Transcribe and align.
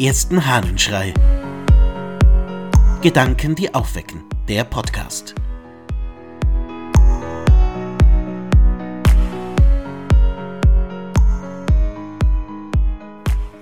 ersten 0.00 0.46
Hahnenschrei. 0.46 1.12
Gedanken, 3.02 3.54
die 3.54 3.74
aufwecken. 3.74 4.24
Der 4.48 4.64
Podcast. 4.64 5.34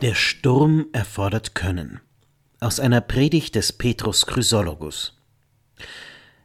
Der 0.00 0.14
Sturm 0.14 0.86
erfordert 0.92 1.56
Können. 1.56 2.00
Aus 2.60 2.78
einer 2.78 3.00
Predigt 3.00 3.56
des 3.56 3.72
Petrus 3.72 4.24
Chrysologus. 4.24 5.20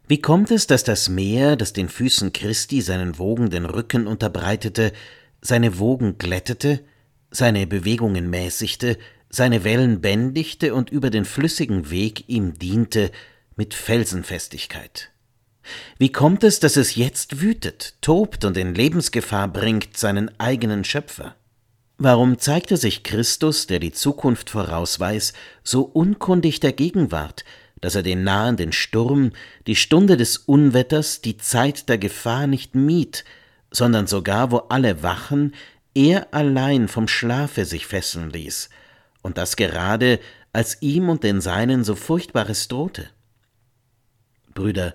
Wie 0.07 0.19
kommt 0.19 0.49
es, 0.49 0.65
dass 0.65 0.83
das 0.83 1.07
Meer, 1.07 1.55
das 1.55 1.71
den 1.71 1.87
Füßen 1.87 2.33
Christi 2.33 2.81
seinen 2.81 3.19
wogenden 3.19 3.65
Rücken 3.65 4.07
unterbreitete, 4.07 4.91
seine 5.41 5.77
Wogen 5.77 6.17
glättete, 6.17 6.83
seine 7.29 7.67
Bewegungen 7.67 8.31
mäßigte, 8.31 8.97
seine 9.33 9.63
Wellen 9.63 9.99
bändigte 9.99 10.75
und 10.75 10.91
über 10.91 11.09
den 11.09 11.25
flüssigen 11.25 11.89
Weg 11.89 12.29
ihm 12.29 12.53
diente 12.59 13.11
mit 13.55 13.73
Felsenfestigkeit? 13.73 15.09
Wie 15.97 16.11
kommt 16.11 16.43
es, 16.43 16.59
dass 16.59 16.77
es 16.77 16.95
jetzt 16.95 17.41
wütet, 17.41 17.95
tobt 18.01 18.45
und 18.45 18.57
in 18.57 18.75
Lebensgefahr 18.75 19.47
bringt 19.47 19.97
seinen 19.97 20.29
eigenen 20.39 20.83
Schöpfer? 20.83 21.35
Warum 21.97 22.37
zeigte 22.37 22.77
sich 22.77 23.03
Christus, 23.03 23.65
der 23.65 23.79
die 23.79 23.91
Zukunft 23.91 24.49
vorausweis, 24.49 25.33
so 25.63 25.81
unkundig 25.81 26.59
der 26.59 26.73
Gegenwart, 26.73 27.43
dass 27.81 27.95
er 27.95 28.03
den 28.03 28.23
nahenden 28.23 28.71
Sturm, 28.71 29.31
die 29.67 29.75
Stunde 29.75 30.15
des 30.15 30.37
Unwetters, 30.37 31.21
die 31.21 31.37
Zeit 31.37 31.89
der 31.89 31.97
Gefahr 31.97 32.45
nicht 32.45 32.75
mied, 32.75 33.23
sondern 33.71 34.05
sogar, 34.05 34.51
wo 34.51 34.57
alle 34.69 35.01
wachen, 35.01 35.55
er 35.95 36.33
allein 36.33 36.87
vom 36.87 37.07
Schlafe 37.07 37.65
sich 37.65 37.87
fesseln 37.87 38.29
ließ, 38.29 38.69
und 39.23 39.39
das 39.39 39.55
gerade, 39.55 40.19
als 40.51 40.79
ihm 40.81 41.09
und 41.09 41.23
den 41.23 41.41
Seinen 41.41 41.83
so 41.83 41.95
Furchtbares 41.95 42.67
drohte. 42.67 43.09
Brüder, 44.53 44.93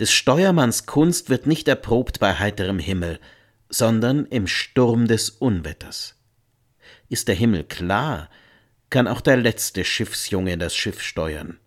des 0.00 0.10
Steuermanns 0.10 0.86
Kunst 0.86 1.30
wird 1.30 1.46
nicht 1.46 1.68
erprobt 1.68 2.18
bei 2.18 2.34
heiterem 2.34 2.80
Himmel, 2.80 3.20
sondern 3.68 4.26
im 4.26 4.46
Sturm 4.46 5.06
des 5.06 5.30
Unwetters. 5.30 6.16
Ist 7.08 7.28
der 7.28 7.34
Himmel 7.34 7.64
klar, 7.64 8.28
kann 8.90 9.06
auch 9.06 9.20
der 9.20 9.36
letzte 9.36 9.84
Schiffsjunge 9.84 10.58
das 10.58 10.74
Schiff 10.74 11.00
steuern. 11.00 11.58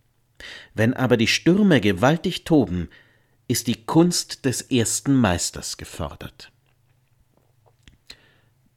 Wenn 0.73 0.94
aber 0.94 1.17
die 1.17 1.28
Stürme 1.28 1.81
gewaltig 1.81 2.44
toben, 2.44 2.90
ist 3.47 3.67
die 3.67 3.86
Kunst 3.86 4.45
des 4.45 4.62
ersten 4.62 5.16
Meisters 5.16 5.78
gefordert. 5.78 6.52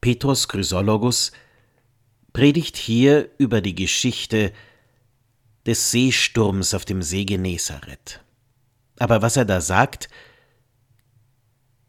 Petrus 0.01 0.47
Chrysologus 0.47 1.31
predigt 2.33 2.77
hier 2.77 3.29
über 3.37 3.61
die 3.61 3.75
Geschichte 3.75 4.51
des 5.65 5.91
Seesturms 5.91 6.73
auf 6.73 6.85
dem 6.85 7.01
See 7.01 7.25
Genezareth. 7.25 8.21
Aber 8.99 9.21
was 9.21 9.37
er 9.37 9.45
da 9.45 9.61
sagt, 9.61 10.09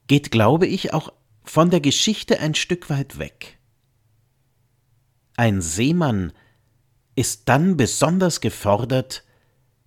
geht, 0.06 0.30
glaube 0.30 0.66
ich, 0.66 0.92
auch 0.92 1.12
von 1.42 1.70
der 1.70 1.80
Geschichte 1.80 2.40
ein 2.40 2.54
Stück 2.54 2.88
weit 2.90 3.18
weg. 3.18 3.58
Ein 5.36 5.60
Seemann 5.60 6.32
ist 7.16 7.48
dann 7.48 7.76
besonders 7.76 8.40
gefordert, 8.40 9.24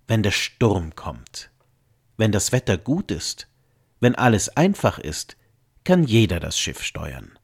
wenn 0.06 0.22
der 0.22 0.30
Sturm 0.30 0.94
kommt. 0.94 1.50
Wenn 2.16 2.32
das 2.32 2.52
Wetter 2.52 2.78
gut 2.78 3.10
ist, 3.10 3.48
wenn 4.00 4.14
alles 4.14 4.48
einfach 4.50 4.98
ist, 4.98 5.36
kann 5.84 6.04
jeder 6.04 6.40
das 6.40 6.58
Schiff 6.58 6.82
steuern. 6.82 7.38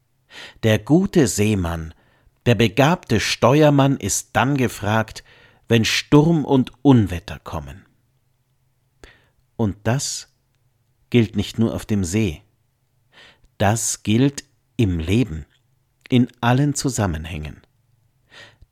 Der 0.62 0.78
gute 0.78 1.28
Seemann, 1.28 1.94
der 2.46 2.54
begabte 2.54 3.20
Steuermann 3.20 3.96
ist 3.96 4.30
dann 4.34 4.56
gefragt, 4.56 5.24
wenn 5.68 5.84
Sturm 5.84 6.44
und 6.44 6.72
Unwetter 6.82 7.38
kommen. 7.38 7.86
Und 9.56 9.76
das 9.84 10.28
gilt 11.10 11.36
nicht 11.36 11.58
nur 11.58 11.74
auf 11.74 11.86
dem 11.86 12.04
See, 12.04 12.42
das 13.58 14.02
gilt 14.02 14.44
im 14.76 14.98
Leben, 14.98 15.46
in 16.08 16.28
allen 16.40 16.74
Zusammenhängen. 16.74 17.62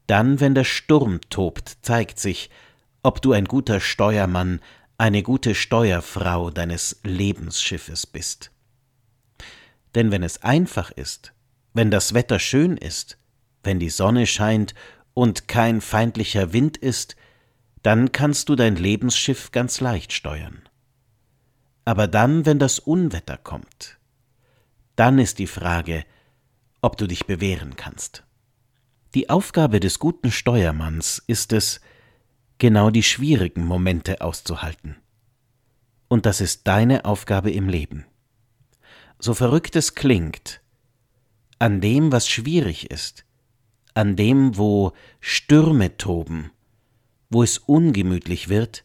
Dann, 0.06 0.41
wenn 0.41 0.54
der 0.54 0.64
Sturm 0.64 1.20
tobt, 1.30 1.78
zeigt 1.82 2.19
sich, 2.19 2.50
ob 3.02 3.22
du 3.22 3.32
ein 3.32 3.46
guter 3.46 3.80
Steuermann, 3.80 4.60
eine 4.98 5.22
gute 5.22 5.54
Steuerfrau 5.54 6.50
deines 6.50 7.00
Lebensschiffes 7.02 8.06
bist. 8.06 8.50
Denn 9.94 10.10
wenn 10.10 10.22
es 10.22 10.42
einfach 10.42 10.91
ist, 10.91 11.32
wenn 11.75 11.91
das 11.91 12.14
Wetter 12.14 12.38
schön 12.38 12.76
ist, 12.76 13.19
wenn 13.62 13.78
die 13.78 13.90
Sonne 13.90 14.26
scheint 14.26 14.74
und 15.14 15.48
kein 15.48 15.80
feindlicher 15.80 16.52
Wind 16.52 16.76
ist, 16.76 17.16
dann 17.82 18.12
kannst 18.12 18.48
du 18.48 18.56
dein 18.56 18.76
Lebensschiff 18.76 19.50
ganz 19.50 19.80
leicht 19.80 20.12
steuern. 20.12 20.62
Aber 21.84 22.06
dann, 22.06 22.46
wenn 22.46 22.58
das 22.58 22.78
Unwetter 22.78 23.36
kommt, 23.36 23.98
dann 24.96 25.18
ist 25.18 25.38
die 25.38 25.46
Frage, 25.46 26.04
ob 26.80 26.96
du 26.96 27.06
dich 27.06 27.26
bewähren 27.26 27.76
kannst. 27.76 28.24
Die 29.14 29.30
Aufgabe 29.30 29.80
des 29.80 29.98
guten 29.98 30.30
Steuermanns 30.30 31.22
ist 31.26 31.52
es, 31.52 31.80
genau 32.58 32.90
die 32.90 33.02
schwierigen 33.02 33.64
Momente 33.64 34.20
auszuhalten. 34.20 34.96
Und 36.08 36.26
das 36.26 36.40
ist 36.40 36.66
deine 36.66 37.04
Aufgabe 37.04 37.50
im 37.50 37.68
Leben. 37.68 38.06
So 39.18 39.34
verrückt 39.34 39.76
es 39.76 39.94
klingt, 39.94 40.60
an 41.58 41.80
dem, 41.80 42.12
was 42.12 42.28
schwierig 42.28 42.90
ist, 42.90 43.24
an 43.94 44.16
dem, 44.16 44.56
wo 44.56 44.92
Stürme 45.20 45.97
toben, 45.97 46.50
wo 47.30 47.42
es 47.42 47.58
ungemütlich 47.58 48.48
wird, 48.48 48.84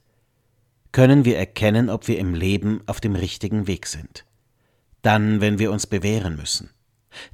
können 0.92 1.26
wir 1.26 1.38
erkennen, 1.38 1.90
ob 1.90 2.08
wir 2.08 2.18
im 2.18 2.34
Leben 2.34 2.82
auf 2.88 3.00
dem 3.00 3.16
richtigen 3.16 3.68
Weg 3.68 3.88
sind. 3.88 4.26
Dann, 5.02 5.42
wenn 5.42 5.60
wir 5.60 5.72
uns 5.72 5.88
bewähren 5.88 6.36
müssen. 6.36 6.72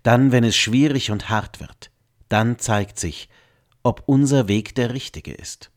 Dann, 0.01 0.31
wenn 0.31 0.43
es 0.43 0.55
schwierig 0.55 1.11
und 1.11 1.29
hart 1.29 1.59
wird. 1.59 1.91
Dann 2.29 2.59
zeigt 2.59 2.99
sich, 2.99 3.29
ob 3.83 4.03
unser 4.05 4.47
Weg 4.47 4.75
der 4.75 4.93
richtige 4.93 5.33
ist. 5.33 5.71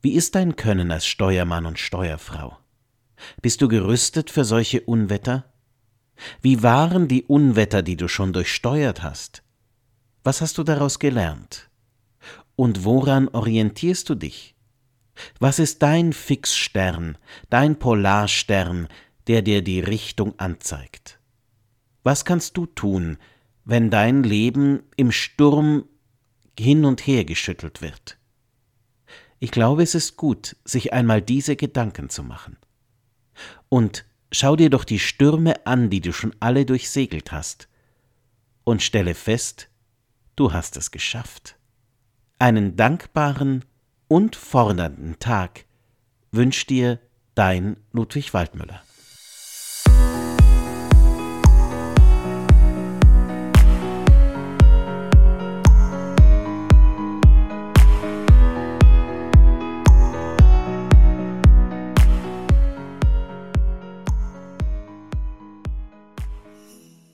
Wie 0.00 0.12
ist 0.12 0.34
dein 0.34 0.56
Können 0.56 0.90
als 0.90 1.06
Steuermann 1.06 1.66
und 1.66 1.78
Steuerfrau? 1.78 2.56
Bist 3.42 3.60
du 3.62 3.68
gerüstet 3.68 4.30
für 4.30 4.44
solche 4.44 4.80
Unwetter? 4.82 5.44
Wie 6.40 6.62
waren 6.62 7.08
die 7.08 7.24
Unwetter, 7.24 7.82
die 7.82 7.96
du 7.96 8.08
schon 8.08 8.32
durchsteuert 8.32 9.02
hast? 9.02 9.42
Was 10.28 10.42
hast 10.42 10.58
du 10.58 10.62
daraus 10.62 10.98
gelernt? 10.98 11.70
Und 12.54 12.84
woran 12.84 13.28
orientierst 13.28 14.10
du 14.10 14.14
dich? 14.14 14.54
Was 15.38 15.58
ist 15.58 15.80
dein 15.82 16.12
Fixstern, 16.12 17.16
dein 17.48 17.78
Polarstern, 17.78 18.88
der 19.26 19.40
dir 19.40 19.62
die 19.62 19.80
Richtung 19.80 20.38
anzeigt? 20.38 21.18
Was 22.02 22.26
kannst 22.26 22.58
du 22.58 22.66
tun, 22.66 23.16
wenn 23.64 23.88
dein 23.88 24.22
Leben 24.22 24.82
im 24.96 25.12
Sturm 25.12 25.86
hin 26.58 26.84
und 26.84 27.06
her 27.06 27.24
geschüttelt 27.24 27.80
wird? 27.80 28.18
Ich 29.38 29.50
glaube, 29.50 29.82
es 29.82 29.94
ist 29.94 30.18
gut, 30.18 30.56
sich 30.62 30.92
einmal 30.92 31.22
diese 31.22 31.56
Gedanken 31.56 32.10
zu 32.10 32.22
machen. 32.22 32.58
Und 33.70 34.04
schau 34.30 34.56
dir 34.56 34.68
doch 34.68 34.84
die 34.84 34.98
Stürme 34.98 35.64
an, 35.64 35.88
die 35.88 36.02
du 36.02 36.12
schon 36.12 36.36
alle 36.38 36.66
durchsegelt 36.66 37.32
hast, 37.32 37.70
und 38.64 38.82
stelle 38.82 39.14
fest, 39.14 39.70
du 40.38 40.52
hast 40.52 40.76
es 40.76 40.90
geschafft. 40.90 41.56
Einen 42.38 42.76
dankbaren 42.76 43.64
und 44.06 44.36
fordernden 44.36 45.18
Tag 45.18 45.64
wünscht 46.30 46.70
dir 46.70 47.00
dein 47.34 47.76
Ludwig 47.92 48.32
Waldmüller. 48.34 48.82